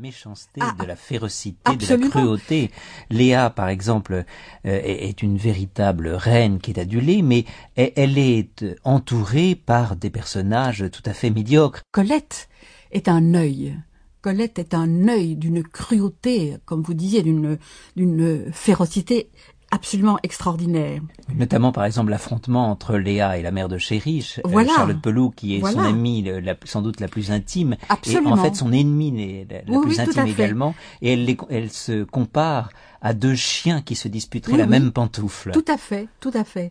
méchanceté, 0.00 0.60
Ah, 0.60 0.74
de 0.78 0.86
la 0.86 0.96
férocité, 0.96 1.58
absolument. 1.64 2.08
de 2.08 2.14
la 2.14 2.20
cruauté. 2.20 2.70
Léa, 3.10 3.50
par 3.50 3.68
exemple, 3.68 4.24
euh, 4.66 4.80
est, 4.82 5.22
une 5.22 5.36
véritable 5.36 6.08
reine 6.08 6.58
qui 6.58 6.70
est 6.72 6.80
adulée, 6.80 7.22
mais 7.22 7.44
elle, 7.76 7.92
elle 7.96 8.18
est 8.18 8.62
euh, 8.62 8.74
entourée 8.84 9.54
par 9.54 9.96
des 9.96 10.10
personnages 10.10 10.84
tout 10.90 11.02
à 11.04 11.12
fait 11.12 11.30
médiocres. 11.30 11.82
Colette 11.92 12.48
est 12.90 13.08
un 13.08 13.34
œil. 13.34 13.76
Colette 14.22 14.58
est 14.58 14.74
un 14.74 15.08
œil 15.08 15.36
d'une 15.36 15.62
cruauté, 15.62 16.56
comme 16.66 16.82
vous 16.82 16.94
disiez, 16.94 17.22
d'une 17.22 17.58
d'une 17.96 18.52
férocité 18.52 19.30
absolument 19.70 20.18
extraordinaire. 20.22 21.00
Notamment, 21.34 21.72
par 21.72 21.84
exemple, 21.84 22.10
l'affrontement 22.10 22.70
entre 22.70 22.96
Léa 22.96 23.38
et 23.38 23.42
la 23.42 23.50
mère 23.50 23.68
de 23.68 23.78
Chéri, 23.78 24.22
Ch- 24.22 24.38
euh, 24.44 24.48
Voilà. 24.48 24.72
Charlotte 24.74 25.00
Pelou, 25.00 25.30
qui 25.30 25.56
est 25.56 25.60
son 25.60 25.78
amie, 25.78 26.22
la- 26.22 26.54
sans 26.64 26.82
doute 26.82 27.00
la 27.00 27.08
plus 27.08 27.30
intime, 27.30 27.76
Absolument. 27.88 28.30
et 28.36 28.40
en 28.40 28.42
fait 28.42 28.54
son 28.56 28.72
ennemie 28.72 29.46
la, 29.48 29.58
la 29.66 29.78
Oui, 29.78 29.86
plus 29.86 29.96
oui, 29.98 30.00
intime 30.00 30.26
également. 30.26 30.74
Et 31.02 31.12
elle, 31.50 31.70
se 31.70 32.02
compare 32.04 32.70
à 33.00 33.14
deux 33.14 33.34
chiens 33.34 33.80
qui 33.80 33.94
se 33.94 34.08
disputeraient 34.08 34.52
Oui, 34.54 34.58
la 34.58 34.66
même 34.66 34.92
pantoufle. 34.92 35.52
Tout 35.52 35.64
à 35.68 35.76
fait, 35.76 36.08
tout 36.20 36.32
à 36.34 36.44
fait. 36.44 36.70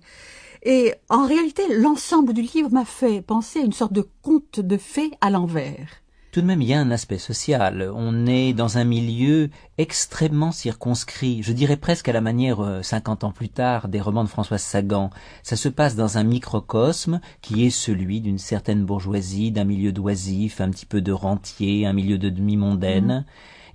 Et 0.63 0.93
en 1.09 1.25
réalité, 1.25 1.61
l'ensemble 1.73 2.33
du 2.33 2.41
livre 2.41 2.69
m'a 2.71 2.83
fait 2.85 3.21
penser 3.21 3.59
à 3.59 3.63
une 3.63 3.71
sorte 3.71 3.93
de 3.93 4.05
conte 4.21 4.59
de 4.59 4.75
fées 4.77 5.11
à 5.21 5.29
l'envers. 5.29 5.87
Tout 6.31 6.41
de 6.41 6.45
même, 6.45 6.61
il 6.61 6.67
y 6.67 6.75
a 6.75 6.79
un 6.79 6.91
aspect 6.91 7.17
social. 7.17 7.91
On 7.95 8.27
est 8.27 8.53
dans 8.53 8.77
un 8.77 8.83
milieu 8.83 9.49
extrêmement 9.79 10.51
circonscrit. 10.51 11.41
Je 11.41 11.53
dirais 11.53 11.75
presque 11.75 12.07
à 12.07 12.13
la 12.13 12.21
manière, 12.21 12.59
euh, 12.59 12.83
50 12.83 13.23
ans 13.23 13.31
plus 13.31 13.49
tard, 13.49 13.87
des 13.87 13.99
romans 13.99 14.23
de 14.23 14.29
Françoise 14.29 14.61
Sagan. 14.61 15.09
Ça 15.41 15.55
se 15.55 15.69
passe 15.69 15.95
dans 15.95 16.19
un 16.19 16.23
microcosme 16.23 17.19
qui 17.41 17.65
est 17.65 17.71
celui 17.71 18.21
d'une 18.21 18.37
certaine 18.37 18.85
bourgeoisie, 18.85 19.51
d'un 19.51 19.63
milieu 19.63 19.91
d'oisifs, 19.91 20.61
un 20.61 20.69
petit 20.69 20.85
peu 20.85 21.01
de 21.01 21.11
rentiers, 21.11 21.87
un 21.87 21.93
milieu 21.93 22.19
de 22.19 22.29
demi-mondaine. 22.29 23.25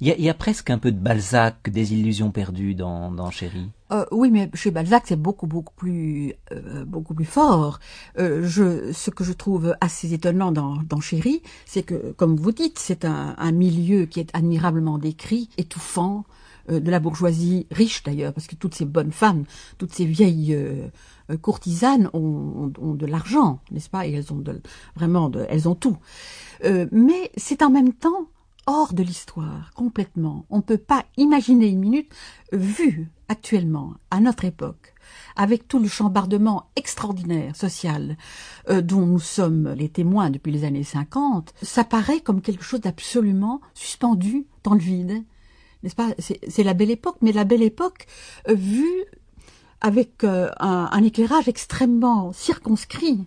Il 0.00 0.08
y, 0.08 0.22
y 0.22 0.28
a 0.28 0.34
presque 0.34 0.70
un 0.70 0.78
peu 0.78 0.92
de 0.92 0.98
Balzac, 0.98 1.70
des 1.70 1.94
illusions 1.94 2.30
perdues 2.30 2.74
dans, 2.74 3.10
dans 3.10 3.30
Chéri. 3.30 3.70
Euh, 3.92 4.04
oui, 4.10 4.30
mais 4.30 4.50
chez 4.54 4.70
Balzac, 4.70 5.04
c'est 5.06 5.20
beaucoup, 5.20 5.46
beaucoup 5.46 5.74
plus, 5.74 6.34
euh, 6.52 6.84
beaucoup 6.84 7.14
plus 7.14 7.24
fort. 7.24 7.78
Euh, 8.18 8.42
je, 8.44 8.92
ce 8.92 9.10
que 9.10 9.24
je 9.24 9.32
trouve 9.32 9.76
assez 9.80 10.12
étonnant 10.14 10.52
dans, 10.52 10.78
dans 10.88 11.00
Chéri, 11.00 11.42
c'est 11.64 11.82
que, 11.82 12.12
comme 12.12 12.36
vous 12.36 12.52
dites, 12.52 12.78
c'est 12.78 13.04
un, 13.04 13.34
un 13.38 13.52
milieu 13.52 14.06
qui 14.06 14.20
est 14.20 14.30
admirablement 14.34 14.98
décrit, 14.98 15.48
étouffant, 15.58 16.24
euh, 16.70 16.80
de 16.80 16.90
la 16.90 16.98
bourgeoisie 16.98 17.66
riche 17.70 18.02
d'ailleurs, 18.02 18.32
parce 18.32 18.46
que 18.46 18.56
toutes 18.56 18.74
ces 18.74 18.86
bonnes 18.86 19.12
femmes, 19.12 19.44
toutes 19.78 19.92
ces 19.92 20.06
vieilles 20.06 20.54
euh, 20.54 20.88
euh, 21.30 21.36
courtisanes 21.36 22.08
ont, 22.14 22.72
ont, 22.72 22.72
ont 22.80 22.94
de 22.94 23.06
l'argent, 23.06 23.60
n'est-ce 23.70 23.90
pas? 23.90 24.06
Et 24.06 24.12
elles 24.12 24.32
ont 24.32 24.38
de, 24.38 24.60
vraiment, 24.96 25.28
de, 25.28 25.46
elles 25.48 25.68
ont 25.68 25.74
tout. 25.74 25.98
Euh, 26.64 26.86
mais 26.90 27.30
c'est 27.36 27.62
en 27.62 27.70
même 27.70 27.92
temps 27.92 28.28
hors 28.66 28.94
de 28.94 29.02
l'histoire, 29.02 29.72
complètement. 29.74 30.46
On 30.50 30.58
ne 30.58 30.62
peut 30.62 30.78
pas 30.78 31.04
imaginer 31.16 31.68
une 31.68 31.80
minute, 31.80 32.12
vu 32.52 33.10
actuellement, 33.28 33.94
à 34.10 34.20
notre 34.20 34.44
époque, 34.44 34.94
avec 35.36 35.68
tout 35.68 35.78
le 35.78 35.88
chambardement 35.88 36.70
extraordinaire 36.76 37.56
social 37.56 38.16
euh, 38.68 38.80
dont 38.80 39.06
nous 39.06 39.18
sommes 39.18 39.72
les 39.72 39.88
témoins 39.88 40.30
depuis 40.30 40.52
les 40.52 40.64
années 40.64 40.84
50, 40.84 41.54
ça 41.62 41.84
paraît 41.84 42.20
comme 42.20 42.42
quelque 42.42 42.64
chose 42.64 42.80
d'absolument 42.80 43.60
suspendu 43.74 44.46
dans 44.62 44.74
le 44.74 44.80
vide. 44.80 45.24
N'est-ce 45.82 45.96
pas? 45.96 46.14
C'est 46.18 46.62
la 46.62 46.74
belle 46.74 46.90
époque, 46.90 47.16
mais 47.20 47.32
la 47.32 47.44
belle 47.44 47.62
époque 47.62 48.06
euh, 48.48 48.54
vue 48.54 49.04
avec 49.80 50.24
euh, 50.24 50.50
un 50.60 51.02
éclairage 51.02 51.46
extrêmement 51.48 52.32
circonscrit. 52.32 53.26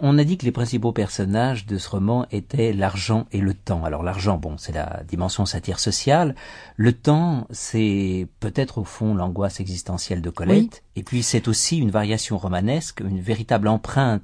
On 0.00 0.18
a 0.18 0.24
dit 0.24 0.36
que 0.36 0.44
les 0.44 0.52
principaux 0.52 0.92
personnages 0.92 1.66
de 1.66 1.78
ce 1.78 1.88
roman 1.88 2.26
étaient 2.30 2.72
l'argent 2.72 3.26
et 3.32 3.40
le 3.40 3.54
temps. 3.54 3.84
Alors 3.84 4.02
l'argent, 4.02 4.36
bon, 4.36 4.56
c'est 4.58 4.72
la 4.72 5.02
dimension 5.08 5.46
satire 5.46 5.78
sociale. 5.78 6.34
Le 6.76 6.92
temps, 6.92 7.46
c'est 7.50 8.28
peut-être 8.40 8.78
au 8.78 8.84
fond 8.84 9.14
l'angoisse 9.14 9.60
existentielle 9.60 10.22
de 10.22 10.30
Colette. 10.30 10.82
Et 10.96 11.02
puis 11.02 11.22
c'est 11.22 11.48
aussi 11.48 11.78
une 11.78 11.90
variation 11.90 12.38
romanesque, 12.38 13.00
une 13.00 13.20
véritable 13.20 13.68
empreinte 13.68 14.22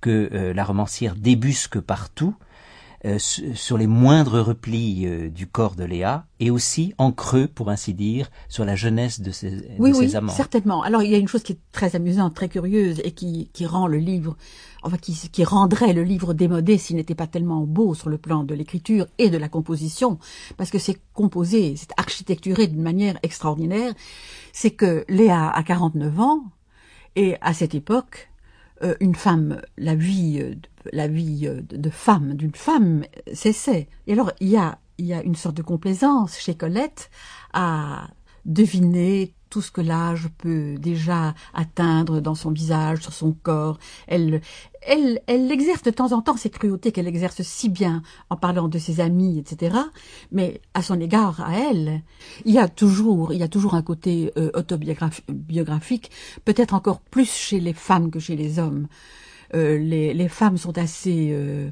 que 0.00 0.30
euh, 0.32 0.52
la 0.52 0.64
romancière 0.64 1.14
débusque 1.16 1.80
partout 1.80 2.34
euh, 3.06 3.18
su- 3.18 3.54
sur 3.54 3.78
les 3.78 3.86
moindres 3.86 4.40
replis 4.42 5.06
euh, 5.06 5.28
du 5.30 5.46
corps 5.46 5.76
de 5.76 5.84
Léa 5.84 6.26
et 6.40 6.50
aussi 6.50 6.92
en 6.98 7.12
creux, 7.12 7.46
pour 7.46 7.70
ainsi 7.70 7.94
dire, 7.94 8.30
sur 8.48 8.64
la 8.64 8.74
jeunesse 8.76 9.20
de 9.20 9.30
ses, 9.30 9.68
Oui, 9.78 9.92
de 9.92 9.96
oui, 9.96 10.08
ses 10.10 10.16
amants. 10.16 10.32
certainement. 10.32 10.82
Alors, 10.82 11.02
il 11.02 11.10
y 11.10 11.14
a 11.14 11.18
une 11.18 11.28
chose 11.28 11.42
qui 11.42 11.52
est 11.52 11.58
très 11.72 11.94
amusante, 11.96 12.34
très 12.34 12.48
curieuse, 12.48 13.00
et 13.04 13.12
qui, 13.12 13.48
qui 13.52 13.64
rend 13.66 13.86
le 13.86 13.98
livre, 13.98 14.36
enfin, 14.82 14.96
qui, 14.98 15.12
qui 15.30 15.44
rendrait 15.44 15.92
le 15.92 16.02
livre 16.02 16.34
démodé 16.34 16.78
s'il 16.78 16.96
n'était 16.96 17.14
pas 17.14 17.26
tellement 17.28 17.60
beau 17.62 17.94
sur 17.94 18.08
le 18.10 18.18
plan 18.18 18.42
de 18.44 18.54
l'écriture 18.54 19.06
et 19.18 19.30
de 19.30 19.38
la 19.38 19.48
composition, 19.48 20.18
parce 20.56 20.70
que 20.70 20.78
c'est 20.78 20.98
composé, 21.14 21.74
c'est 21.76 21.90
architecturé 21.96 22.66
d'une 22.66 22.82
manière 22.82 23.18
extraordinaire, 23.22 23.94
c'est 24.52 24.72
que 24.72 25.04
Léa 25.08 25.48
a 25.50 25.62
49 25.62 26.18
ans, 26.20 26.40
et 27.14 27.36
à 27.40 27.54
cette 27.54 27.74
époque, 27.74 28.30
une 29.00 29.14
femme, 29.14 29.60
la 29.78 29.94
vie, 29.94 30.40
euh, 30.40 30.54
la 30.92 31.08
vie 31.08 31.46
euh, 31.46 31.62
de 31.62 31.90
femme, 31.90 32.34
d'une 32.34 32.54
femme, 32.54 33.04
euh, 33.28 33.34
cessait. 33.34 33.88
Et 34.06 34.12
alors, 34.12 34.32
il 34.40 34.48
y 34.48 34.56
a, 34.56 34.78
il 34.98 35.06
y 35.06 35.14
a 35.14 35.22
une 35.22 35.34
sorte 35.34 35.56
de 35.56 35.62
complaisance 35.62 36.38
chez 36.38 36.54
Colette 36.54 37.10
à 37.52 38.08
deviner 38.44 39.34
tout 39.50 39.62
ce 39.62 39.70
que 39.70 39.80
l'âge 39.80 40.28
peut 40.38 40.76
déjà 40.78 41.34
atteindre 41.54 42.20
dans 42.20 42.34
son 42.34 42.50
visage, 42.50 43.00
sur 43.00 43.12
son 43.12 43.32
corps. 43.32 43.78
Elle, 44.06 44.40
elle, 44.82 45.20
elle 45.26 45.50
exerce 45.50 45.82
de 45.82 45.90
temps 45.90 46.12
en 46.12 46.22
temps 46.22 46.36
ces 46.36 46.50
cruautés 46.50 46.92
qu'elle 46.92 47.08
exerce 47.08 47.42
si 47.42 47.68
bien 47.68 48.02
en 48.30 48.36
parlant 48.36 48.68
de 48.68 48.78
ses 48.78 49.00
amis, 49.00 49.38
etc. 49.38 49.76
Mais 50.32 50.60
à 50.74 50.82
son 50.82 51.00
égard, 51.00 51.40
à 51.40 51.58
elle, 51.58 52.02
il 52.44 52.54
y 52.54 52.58
a 52.58 52.68
toujours, 52.68 53.32
il 53.32 53.38
y 53.38 53.42
a 53.42 53.48
toujours 53.48 53.74
un 53.74 53.82
côté 53.82 54.32
euh, 54.36 54.50
autobiographique, 54.54 55.24
biographique, 55.28 56.10
peut-être 56.44 56.74
encore 56.74 57.00
plus 57.00 57.30
chez 57.30 57.60
les 57.60 57.72
femmes 57.72 58.10
que 58.10 58.18
chez 58.18 58.36
les 58.36 58.58
hommes. 58.58 58.88
Euh, 59.54 59.78
les, 59.78 60.28
femmes 60.28 60.56
sont 60.56 60.76
assez, 60.76 61.30
euh, 61.32 61.70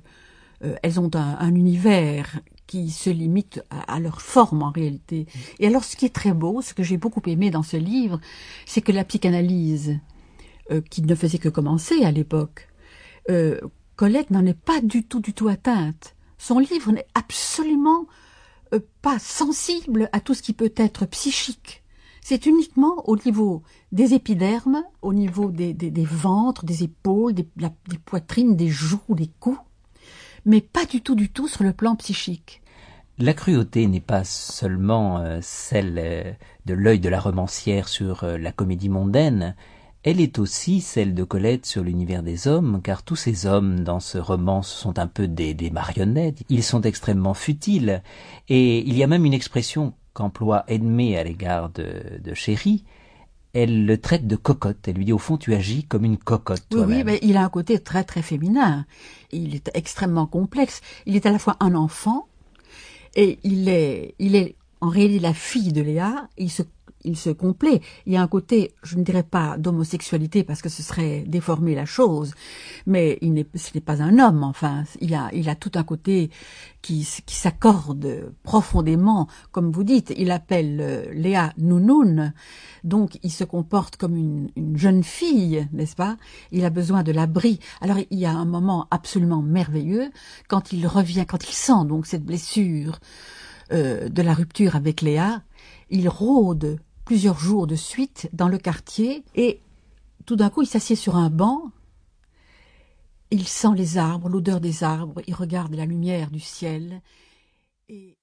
elles 0.83 1.01
ont 1.01 1.11
un, 1.15 1.37
un 1.39 1.55
univers 1.55 2.41
qui 2.67 2.91
se 2.91 3.11
limite 3.11 3.63
à, 3.71 4.01
leur 4.01 4.23
forme 4.23 4.63
en 4.63 4.71
réalité. 4.71 5.27
Et 5.59 5.67
alors, 5.67 5.85
ce 5.85 5.97
qui 5.97 6.07
est 6.07 6.15
très 6.15 6.33
beau, 6.33 6.63
ce 6.63 6.75
que 6.75 6.83
j'ai 6.83 6.97
beaucoup 6.97 7.23
aimé 7.27 7.51
dans 7.51 7.63
ce 7.63 7.77
livre, 7.77 8.21
c'est 8.67 8.81
que 8.81 8.93
la 8.93 9.05
psychanalyse, 9.05 9.99
euh, 10.71 10.81
qui 10.81 11.03
ne 11.03 11.15
faisait 11.15 11.39
que 11.39 11.49
commencer 11.49 12.05
à 12.05 12.11
l'époque, 12.11 12.69
euh, 13.31 13.61
Colette 13.97 14.31
n'en 14.31 14.47
est 14.47 14.59
pas 14.59 14.81
du 14.81 15.05
tout, 15.05 15.21
du 15.21 15.35
tout 15.35 15.49
atteinte. 15.49 16.17
Son 16.39 16.59
livre 16.59 16.91
n'est 16.91 17.07
absolument 17.15 18.07
euh, 18.73 18.81
pas 19.03 19.19
sensible 19.19 20.09
à 20.13 20.21
tout 20.21 20.35
ce 20.35 20.43
qui 20.43 20.53
peut 20.53 20.73
être 20.77 21.07
psychique. 21.07 21.83
C'est 22.23 22.47
uniquement 22.47 23.07
au 23.09 23.17
niveau 23.17 23.63
des 23.93 24.15
épidermes, 24.15 24.83
au 25.03 25.13
niveau 25.13 25.51
des, 25.51 25.75
ventres, 26.05 26.65
des 26.65 26.83
épaules, 26.83 27.35
des, 27.35 27.47
des 27.57 27.99
poitrines, 28.07 28.57
des 28.57 28.69
joues, 28.69 29.03
des 29.11 29.31
coups, 29.41 29.61
mais 30.45 30.61
pas 30.61 30.85
du 30.85 31.01
tout, 31.01 31.15
du 31.15 31.29
tout 31.29 31.49
sur 31.49 31.65
le 31.65 31.73
plan 31.73 31.97
psychique. 31.97 32.63
La 33.19 33.33
cruauté 33.33 33.87
n'est 33.87 34.01
pas 34.01 34.25
seulement 34.25 35.19
euh, 35.19 35.39
celle 35.41 35.95
euh, 35.99 36.33
de 36.67 36.75
l'œil 36.75 36.99
de 36.99 37.09
la 37.09 37.21
romancière 37.21 37.87
sur 37.89 38.25
euh, 38.25 38.39
la 38.39 38.51
comédie 38.51 38.89
mondaine, 38.89 39.55
elle 40.03 40.21
est 40.21 40.39
aussi 40.39 40.81
celle 40.81 41.15
de 41.15 41.23
Colette 41.25 41.65
sur 41.65 41.83
l'univers 41.83 42.23
des 42.23 42.49
hommes, 42.49 42.83
car 42.83 43.05
tous 43.05 43.17
ces 43.17 43.47
hommes 43.47 43.81
dans 43.85 44.01
ce 44.01 44.19
roman 44.19 44.63
sont 44.63 44.99
un 44.99 45.07
peu 45.07 45.29
des, 45.29 45.71
marionnettes, 45.71 46.43
ils 46.51 46.65
sont 46.65 46.83
extrêmement 46.83 47.33
futiles, 47.33 48.03
et 48.49 48.81
il 48.81 48.99
y 48.99 49.03
a 49.03 49.07
même 49.07 49.25
une 49.25 49.33
expression 49.33 49.95
qu'emploie 50.13 50.65
Edmé 50.69 51.17
à 51.17 51.25
l'égard 51.25 51.71
de 51.71 52.35
Chéri, 52.35 52.85
elle 53.55 53.87
le 53.87 53.99
traite 53.99 54.27
de 54.27 54.37
cocotte, 54.37 54.89
elle 54.89 54.97
lui 54.97 55.05
dit 55.05 55.13
au 55.13 55.19
fond 55.19 55.37
tu 55.37 55.55
agis 55.55 55.85
comme 55.85 56.05
une 56.05 56.19
cocotte 56.19 56.67
Oui, 56.73 56.83
oui, 56.87 57.05
mais 57.05 57.19
il 57.23 57.37
a 57.37 57.45
un 57.45 57.49
côté 57.49 57.79
très 57.79 58.05
très 58.05 58.21
féminin. 58.21 58.85
Il 59.31 59.55
est 59.55 59.71
extrêmement 59.75 60.27
complexe. 60.27 60.81
Il 61.07 61.15
est 61.17 61.25
à 61.25 61.31
la 61.31 61.39
fois 61.39 61.57
un 61.61 61.75
enfant 61.75 62.27
et 63.15 63.39
il 63.45 63.69
est, 63.69 64.15
il 64.19 64.35
est 64.35 64.57
en 64.81 64.89
réalité 64.89 65.21
la 65.21 65.35
fille 65.35 65.73
de 65.73 65.83
Léa. 65.83 66.29
Il 66.37 66.51
se, 66.51 66.63
il 67.05 67.17
se 67.17 67.31
complaît. 67.31 67.81
Il 68.07 68.13
y 68.13 68.17
a 68.17 68.23
un 68.23 68.29
côté, 68.29 68.75
je 68.83 68.97
ne 68.97 69.05
dirais 69.05 69.23
pas 69.23 69.57
d'homosexualité 69.59 70.45
parce 70.45 70.63
que 70.63 70.69
ce 70.69 70.83
serait 70.83 71.25
déformer 71.27 71.75
la 71.75 71.85
chose, 71.85 72.35
mais 72.87 73.19
il 73.21 73.35
n'est, 73.35 73.47
ce 73.55 73.71
n'est 73.75 73.81
pas 73.81 74.03
un 74.03 74.19
homme. 74.19 74.43
Enfin, 74.43 74.85
il 75.01 75.15
a, 75.15 75.55
tout 75.55 75.73
un 75.75 75.85
côté 75.85 76.31
qui, 76.83 77.05
s'accorde 77.05 78.33
profondément, 78.43 79.29
comme 79.53 79.71
vous 79.71 79.85
dites. 79.85 80.13
Il 80.17 80.31
appelle 80.31 80.79
euh, 80.81 81.13
Léa 81.13 81.53
Nounoun, 81.59 82.33
donc 82.83 83.19
il 83.23 83.31
se 83.31 83.45
comporte 83.45 83.97
comme 83.97 84.17
une, 84.17 84.51
une 84.57 84.77
jeune 84.77 85.03
fille, 85.03 85.69
n'est-ce 85.73 85.97
pas? 85.97 86.17
Il 86.53 86.65
a 86.65 86.71
besoin 86.71 87.03
de 87.03 87.13
l'abri. 87.13 87.61
Alors 87.81 87.99
il 88.11 88.19
y 88.19 88.27
a 88.27 88.33
un 88.33 88.45
moment 88.45 88.87
absolument 88.91 89.43
merveilleux 89.43 90.11
quand 90.49 90.73
il 90.73 90.87
revient, 90.87 91.25
quand 91.27 91.49
il 91.49 91.53
sent 91.53 91.85
donc 91.87 92.07
cette 92.07 92.25
blessure 92.25 92.99
euh, 93.73 94.09
de 94.09 94.23
la 94.23 94.35
rupture 94.35 94.77
avec 94.77 95.01
Léa. 95.01 95.43
Il 95.89 96.09
rôde 96.09 96.79
plusieurs 97.05 97.39
jours 97.39 97.67
de 97.67 97.77
suite 97.77 98.29
dans 98.33 98.49
le 98.49 98.59
quartier 98.59 99.25
et 99.35 99.61
tout 100.27 100.37
d'un 100.37 100.51
coup 100.51 100.63
il 100.63 100.67
s'assied 100.67 100.97
sur 100.97 101.17
un 101.17 101.31
banc. 101.31 101.71
Il 103.31 103.49
sent 103.49 103.75
les 103.77 103.99
arbres, 103.99 104.29
l'odeur 104.29 104.61
des 104.61 104.85
arbres, 104.85 105.23
il 105.27 105.35
regarde 105.35 105.75
la 105.75 105.87
lumière 105.87 106.31
du 106.31 106.41
ciel 106.41 107.03
et 107.89 108.13